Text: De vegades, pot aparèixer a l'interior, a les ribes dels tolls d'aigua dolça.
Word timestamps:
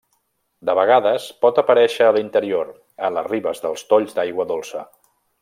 De 0.69 0.73
vegades, 0.77 1.27
pot 1.45 1.61
aparèixer 1.63 2.07
a 2.07 2.15
l'interior, 2.15 2.73
a 3.09 3.13
les 3.19 3.29
ribes 3.35 3.63
dels 3.67 3.85
tolls 3.93 4.19
d'aigua 4.19 4.49
dolça. 4.55 4.85